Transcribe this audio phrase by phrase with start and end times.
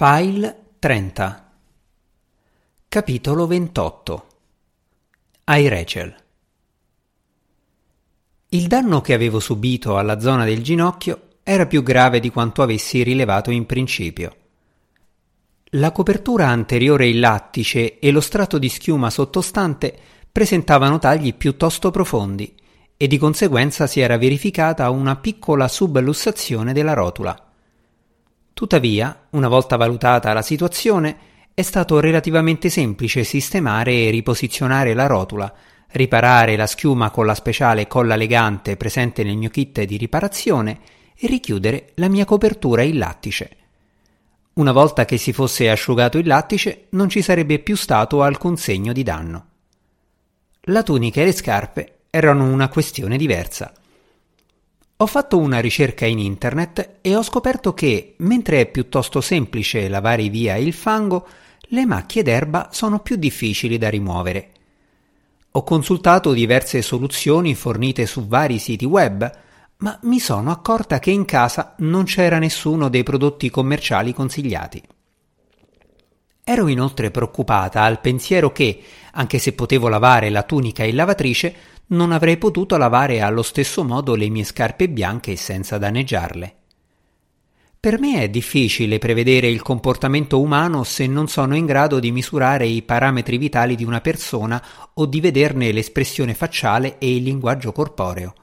[0.00, 1.50] File 30
[2.86, 4.26] Capitolo 28
[5.42, 6.14] Ai Rachel
[8.50, 13.02] Il danno che avevo subito alla zona del ginocchio era più grave di quanto avessi
[13.02, 14.36] rilevato in principio.
[15.70, 19.98] La copertura anteriore in lattice e lo strato di schiuma sottostante
[20.30, 22.54] presentavano tagli piuttosto profondi
[22.96, 27.47] e di conseguenza si era verificata una piccola sublussazione della rotula.
[28.58, 31.16] Tuttavia, una volta valutata la situazione,
[31.54, 35.54] è stato relativamente semplice sistemare e riposizionare la rotula,
[35.92, 40.80] riparare la schiuma con la speciale colla legante presente nel mio kit di riparazione
[41.16, 43.56] e richiudere la mia copertura in lattice.
[44.54, 48.92] Una volta che si fosse asciugato il lattice non ci sarebbe più stato alcun segno
[48.92, 49.46] di danno.
[50.62, 53.72] La tunica e le scarpe erano una questione diversa.
[55.00, 60.28] Ho fatto una ricerca in internet e ho scoperto che, mentre è piuttosto semplice lavare
[60.28, 61.24] via il fango,
[61.68, 64.50] le macchie d'erba sono più difficili da rimuovere.
[65.52, 69.38] Ho consultato diverse soluzioni fornite su vari siti web,
[69.76, 74.82] ma mi sono accorta che in casa non c'era nessuno dei prodotti commerciali consigliati.
[76.42, 81.54] Ero inoltre preoccupata al pensiero che, anche se potevo lavare la tunica in lavatrice,
[81.88, 86.54] non avrei potuto lavare allo stesso modo le mie scarpe bianche senza danneggiarle.
[87.80, 92.66] Per me è difficile prevedere il comportamento umano se non sono in grado di misurare
[92.66, 94.60] i parametri vitali di una persona
[94.94, 98.34] o di vederne l'espressione facciale e il linguaggio corporeo.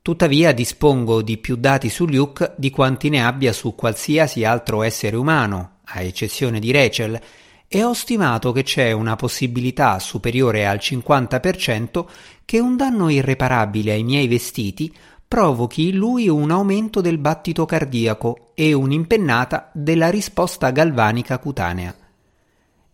[0.00, 5.16] Tuttavia dispongo di più dati su Luke di quanti ne abbia su qualsiasi altro essere
[5.16, 7.20] umano, a eccezione di Rachel,
[7.66, 12.04] e ho stimato che c'è una possibilità superiore al 50%
[12.44, 14.92] che un danno irreparabile ai miei vestiti
[15.26, 21.94] provochi in lui un aumento del battito cardiaco e un'impennata della risposta galvanica cutanea.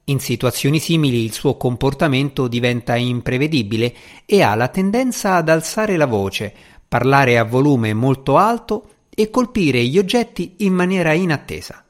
[0.04, 3.94] In situazioni simili il suo comportamento diventa imprevedibile
[4.24, 6.52] e ha la tendenza ad alzare la voce,
[6.88, 11.84] parlare a volume molto alto e colpire gli oggetti in maniera inattesa.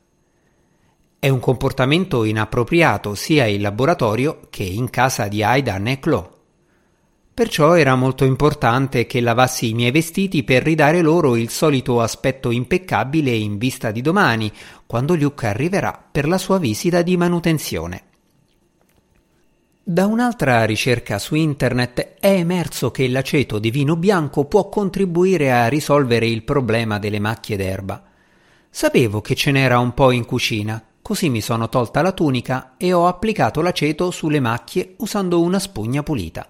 [1.23, 6.31] È un comportamento inappropriato sia in laboratorio che in casa di Aidan e Chloe.
[7.35, 12.51] Perciò era molto importante che lavassi i miei vestiti per ridare loro il solito aspetto
[12.51, 14.51] impeccabile in vista di domani,
[14.87, 18.03] quando Luke arriverà per la sua visita di manutenzione.
[19.83, 25.69] Da un'altra ricerca su internet è emerso che l'aceto di vino bianco può contribuire a
[25.69, 28.05] risolvere il problema delle macchie d'erba.
[28.71, 32.93] Sapevo che ce n'era un po' in cucina, Così mi sono tolta la tunica e
[32.93, 36.47] ho applicato l'aceto sulle macchie usando una spugna pulita.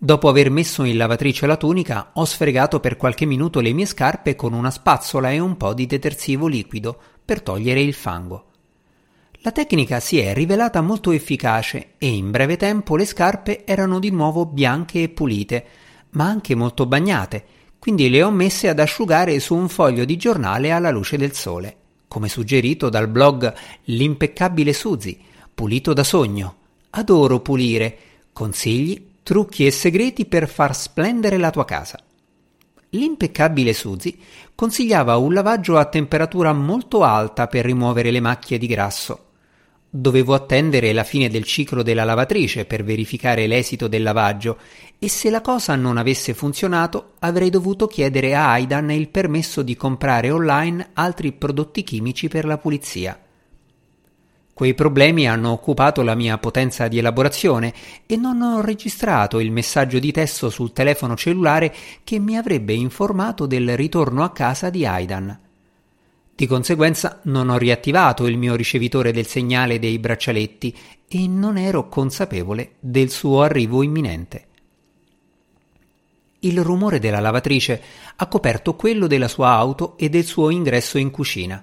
[0.00, 4.36] Dopo aver messo in lavatrice la tunica, ho sfregato per qualche minuto le mie scarpe
[4.36, 8.44] con una spazzola e un po' di detersivo liquido per togliere il fango.
[9.40, 14.10] La tecnica si è rivelata molto efficace e in breve tempo le scarpe erano di
[14.10, 15.66] nuovo bianche e pulite,
[16.10, 17.44] ma anche molto bagnate,
[17.78, 21.76] quindi le ho messe ad asciugare su un foglio di giornale alla luce del sole
[22.08, 23.54] come suggerito dal blog
[23.84, 25.18] L'impeccabile Suzy,
[25.54, 26.56] pulito da sogno.
[26.90, 27.98] Adoro pulire.
[28.32, 32.02] Consigli, trucchi e segreti per far splendere la tua casa.
[32.90, 34.18] L'impeccabile Suzy
[34.54, 39.27] consigliava un lavaggio a temperatura molto alta per rimuovere le macchie di grasso.
[39.90, 44.58] Dovevo attendere la fine del ciclo della lavatrice per verificare l'esito del lavaggio
[44.98, 49.76] e se la cosa non avesse funzionato avrei dovuto chiedere a Aidan il permesso di
[49.76, 53.18] comprare online altri prodotti chimici per la pulizia.
[54.52, 57.72] Quei problemi hanno occupato la mia potenza di elaborazione
[58.04, 63.46] e non ho registrato il messaggio di testo sul telefono cellulare che mi avrebbe informato
[63.46, 65.47] del ritorno a casa di Aidan.
[66.38, 70.72] Di conseguenza non ho riattivato il mio ricevitore del segnale dei braccialetti
[71.08, 74.46] e non ero consapevole del suo arrivo imminente.
[76.38, 77.82] Il rumore della lavatrice
[78.14, 81.60] ha coperto quello della sua auto e del suo ingresso in cucina.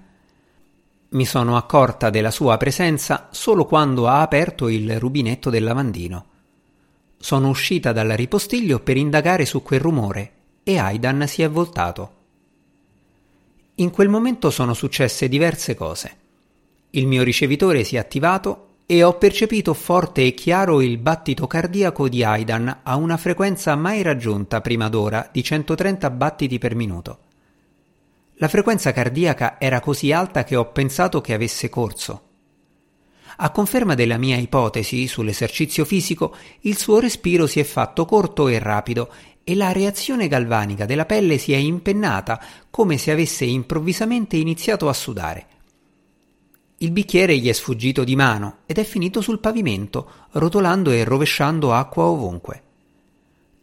[1.08, 6.26] Mi sono accorta della sua presenza solo quando ha aperto il rubinetto del lavandino.
[7.18, 10.32] Sono uscita dal ripostiglio per indagare su quel rumore
[10.64, 12.15] e Aidan si è voltato.
[13.78, 16.18] In quel momento sono successe diverse cose.
[16.92, 22.08] Il mio ricevitore si è attivato e ho percepito forte e chiaro il battito cardiaco
[22.08, 27.20] di Aidan a una frequenza mai raggiunta prima d'ora di 130 battiti per minuto.
[28.36, 32.22] La frequenza cardiaca era così alta che ho pensato che avesse corso.
[33.38, 38.58] A conferma della mia ipotesi sull'esercizio fisico, il suo respiro si è fatto corto e
[38.60, 39.12] rapido
[39.48, 44.94] e la reazione galvanica della pelle si è impennata come se avesse improvvisamente iniziato a
[44.94, 45.46] sudare.
[46.80, 51.74] Il bicchiere gli è sfuggito di mano ed è finito sul pavimento, rotolando e rovesciando
[51.74, 52.64] acqua ovunque.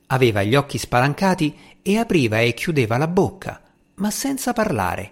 [0.06, 3.61] Aveva gli occhi spalancati e apriva e chiudeva la bocca,
[3.96, 5.11] ma senza parlare.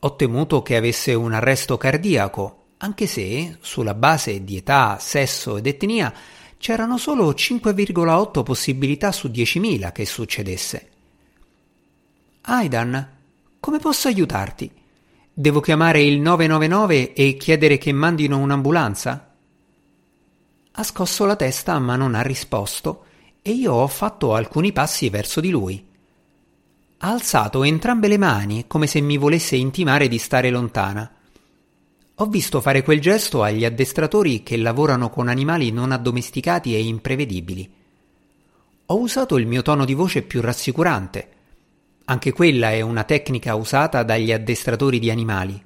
[0.00, 5.66] Ho temuto che avesse un arresto cardiaco, anche se, sulla base di età, sesso ed
[5.66, 6.12] etnia,
[6.58, 10.88] c'erano solo 5,8 possibilità su 10.000 che succedesse.
[12.42, 13.08] Aidan,
[13.60, 14.70] come posso aiutarti?
[15.32, 19.34] Devo chiamare il 999 e chiedere che mandino un'ambulanza?
[20.72, 23.04] Ha scosso la testa ma non ha risposto
[23.40, 25.86] e io ho fatto alcuni passi verso di lui.
[26.98, 31.13] Ha alzato entrambe le mani come se mi volesse intimare di stare lontana.
[32.16, 37.72] Ho visto fare quel gesto agli addestratori che lavorano con animali non addomesticati e imprevedibili.
[38.86, 41.34] Ho usato il mio tono di voce più rassicurante
[42.06, 45.64] anche quella è una tecnica usata dagli addestratori di animali.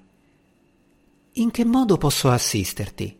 [1.32, 3.18] In che modo posso assisterti?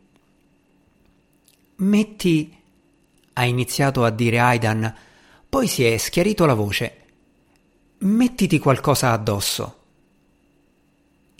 [1.76, 2.56] Metti.
[3.32, 4.94] ha iniziato a dire Aidan,
[5.48, 6.96] poi si è schiarito la voce.
[7.98, 9.77] Mettiti qualcosa addosso.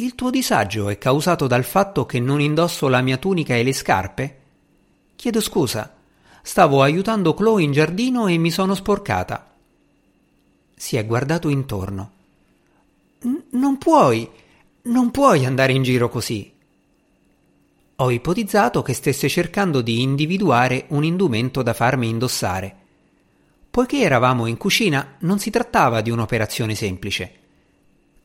[0.00, 3.72] Il tuo disagio è causato dal fatto che non indosso la mia tunica e le
[3.72, 4.38] scarpe?
[5.16, 5.96] Chiedo scusa.
[6.42, 9.48] Stavo aiutando Chloe in giardino e mi sono sporcata
[10.78, 12.12] si è guardato intorno.
[13.50, 14.28] Non puoi,
[14.82, 16.50] non puoi andare in giro così.
[17.96, 22.76] Ho ipotizzato che stesse cercando di individuare un indumento da farmi indossare.
[23.68, 27.32] Poiché eravamo in cucina, non si trattava di un'operazione semplice.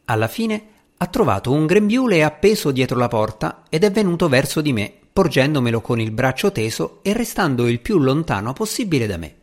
[0.06, 0.68] Alla fine
[1.04, 5.82] ha trovato un grembiule appeso dietro la porta ed è venuto verso di me, porgendomelo
[5.82, 9.36] con il braccio teso e restando il più lontano possibile da me.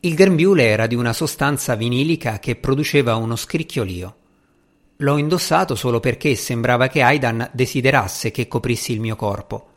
[0.00, 4.14] Il grembiule era di una sostanza vinilica che produceva uno scricchiolio.
[4.96, 9.68] L'ho indossato solo perché sembrava che Aidan desiderasse che coprissi il mio corpo.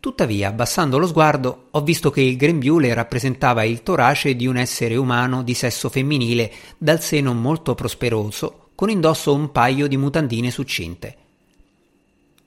[0.00, 4.96] Tuttavia, abbassando lo sguardo, ho visto che il grembiule rappresentava il torace di un essere
[4.96, 11.16] umano di sesso femminile dal seno molto prosperoso, con indosso un paio di mutandine succinte.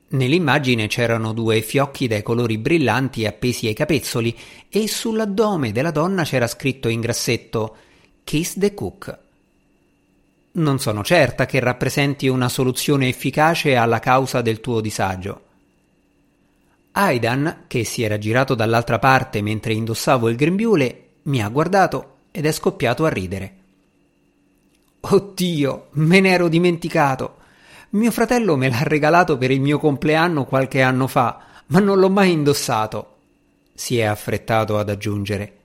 [0.09, 4.37] Nell'immagine c'erano due fiocchi dai colori brillanti appesi ai capezzoli
[4.67, 7.77] e sull'addome della donna c'era scritto in grassetto
[8.25, 9.17] Kiss the Cook.
[10.51, 15.41] Non sono certa che rappresenti una soluzione efficace alla causa del tuo disagio.
[16.91, 22.45] Aidan, che si era girato dall'altra parte mentre indossavo il grembiule, mi ha guardato ed
[22.45, 23.63] è scoppiato a ridere.
[25.07, 27.37] Oddio, me ne ero dimenticato.
[27.91, 32.09] Mio fratello me l'ha regalato per il mio compleanno qualche anno fa, ma non l'ho
[32.09, 33.17] mai indossato.
[33.71, 35.57] Si è affrettato ad aggiungere.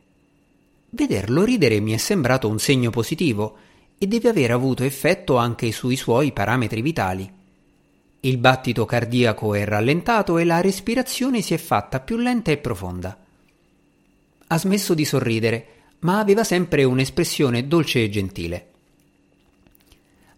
[0.91, 3.57] Vederlo ridere mi è sembrato un segno positivo
[3.97, 7.33] e deve aver avuto effetto anche sui suoi parametri vitali.
[8.21, 13.17] Il battito cardiaco è rallentato e la respirazione si è fatta più lenta e profonda.
[14.49, 15.67] Ha smesso di sorridere,
[16.01, 18.70] ma aveva sempre un'espressione dolce e gentile.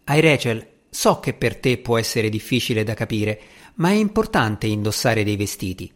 [0.04, 3.40] Hai Rachel, So che per te può essere difficile da capire,
[3.76, 5.90] ma è importante indossare dei vestiti.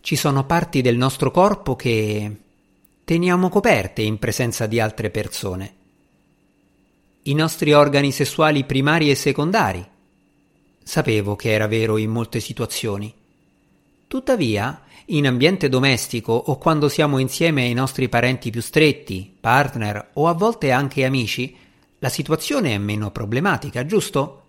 [0.00, 2.36] Ci sono parti del nostro corpo che
[3.04, 5.74] teniamo coperte in presenza di altre persone.
[7.22, 9.86] I nostri organi sessuali primari e secondari.
[10.82, 13.14] Sapevo che era vero in molte situazioni.
[14.08, 20.26] Tuttavia, in ambiente domestico o quando siamo insieme ai nostri parenti più stretti, partner o
[20.26, 21.54] a volte anche amici,
[22.00, 24.42] la situazione è meno problematica, giusto?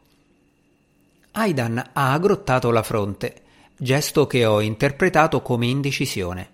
[1.31, 3.41] Aidan ha aggrottato la fronte,
[3.75, 6.49] gesto che ho interpretato come indecisione.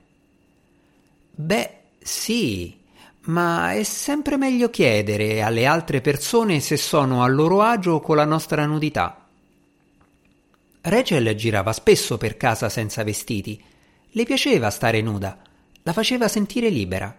[1.31, 2.77] Beh, sì,
[3.21, 8.25] ma è sempre meglio chiedere alle altre persone se sono a loro agio con la
[8.25, 9.25] nostra nudità.
[10.81, 13.61] Rachel girava spesso per casa senza vestiti.
[14.11, 15.41] Le piaceva stare nuda,
[15.83, 17.17] la faceva sentire libera.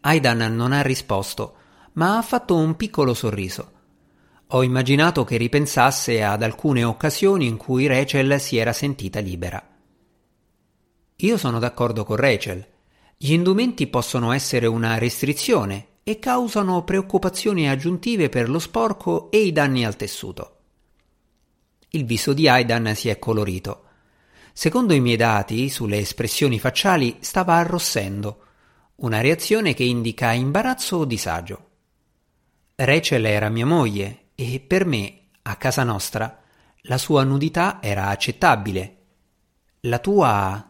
[0.00, 1.54] Aidan non ha risposto
[1.92, 3.72] ma ha fatto un piccolo sorriso.
[4.48, 9.64] Ho immaginato che ripensasse ad alcune occasioni in cui Rachel si era sentita libera.
[11.16, 12.66] Io sono d'accordo con Rachel.
[13.16, 19.52] Gli indumenti possono essere una restrizione e causano preoccupazioni aggiuntive per lo sporco e i
[19.52, 20.56] danni al tessuto.
[21.90, 23.84] Il viso di Aidan si è colorito.
[24.52, 28.44] Secondo i miei dati, sulle espressioni facciali stava arrossendo,
[28.96, 31.69] una reazione che indica imbarazzo o disagio.
[32.82, 36.40] Rachel era mia moglie e per me, a casa nostra,
[36.84, 38.96] la sua nudità era accettabile.
[39.80, 40.66] La tua...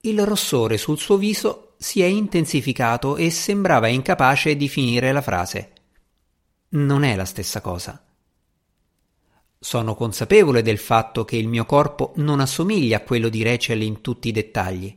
[0.00, 5.72] Il rossore sul suo viso si è intensificato e sembrava incapace di finire la frase.
[6.70, 8.02] Non è la stessa cosa.
[9.58, 14.00] Sono consapevole del fatto che il mio corpo non assomiglia a quello di Rachel in
[14.00, 14.96] tutti i dettagli.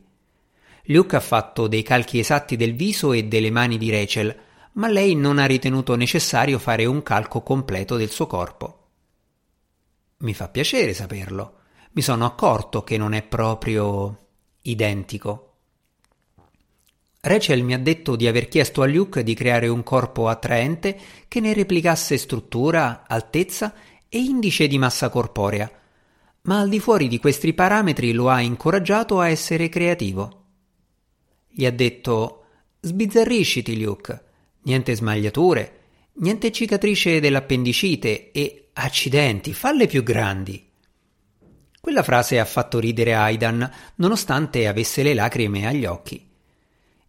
[0.84, 5.14] Luke ha fatto dei calchi esatti del viso e delle mani di Rachel, ma lei
[5.14, 8.78] non ha ritenuto necessario fare un calco completo del suo corpo.
[10.18, 11.58] Mi fa piacere saperlo.
[11.92, 14.28] Mi sono accorto che non è proprio
[14.62, 15.48] identico.
[17.20, 20.98] Rachel mi ha detto di aver chiesto a Luke di creare un corpo attraente
[21.28, 23.74] che ne replicasse struttura, altezza
[24.08, 25.70] e indice di massa corporea,
[26.42, 30.44] ma al di fuori di questi parametri lo ha incoraggiato a essere creativo.
[31.48, 32.44] Gli ha detto
[32.80, 34.31] Sbizzarrisciti, Luke,
[34.62, 35.80] niente smagliature,
[36.14, 40.70] niente cicatrice dell'appendicite e accidenti, falle più grandi.
[41.80, 46.24] Quella frase ha fatto ridere Aidan, nonostante avesse le lacrime agli occhi.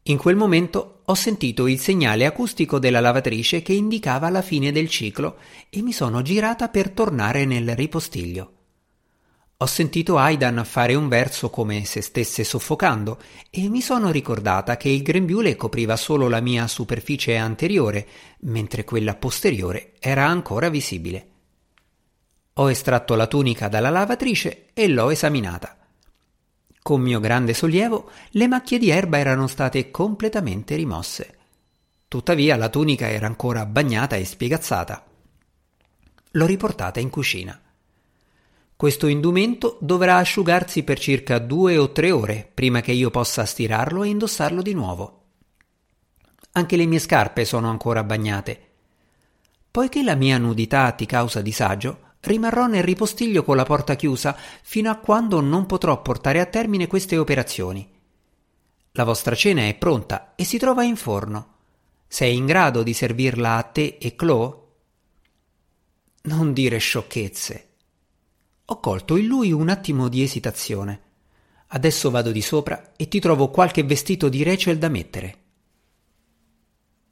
[0.04, 4.90] In quel momento ho sentito il segnale acustico della lavatrice che indicava la fine del
[4.90, 5.38] ciclo
[5.70, 8.63] e mi sono girata per tornare nel ripostiglio.
[9.64, 13.18] Ho sentito Aidan fare un verso come se stesse soffocando
[13.50, 18.06] e mi sono ricordata che il grembiule copriva solo la mia superficie anteriore,
[18.40, 21.28] mentre quella posteriore era ancora visibile.
[22.56, 25.78] Ho estratto la tunica dalla lavatrice e l'ho esaminata.
[26.82, 31.38] Con mio grande sollievo, le macchie di erba erano state completamente rimosse.
[32.10, 35.06] Tuttavia la tunica era ancora bagnata e spiegazzata.
[36.32, 37.58] L'ho riportata in cucina.
[38.76, 44.04] Questo indumento dovrà asciugarsi per circa due o tre ore prima che io possa stirarlo
[44.04, 45.22] e indossarlo di nuovo.
[46.54, 48.70] Anche le mie scarpe sono ancora bagnate.
[49.72, 54.90] Poiché la mia nudità ti causa disagio, rimarrò nel ripostiglio con la porta chiusa fino
[54.90, 57.90] a quando non potrò portare a termine queste operazioni.
[58.92, 61.52] La vostra cena è pronta e si trova in forno.
[62.08, 64.62] Sei in grado di servirla a te e Chloe?
[66.24, 67.73] Non dire sciocchezze.
[68.68, 71.02] Ho colto in lui un attimo di esitazione.
[71.68, 75.43] Adesso vado di sopra e ti trovo qualche vestito di Rachel da mettere.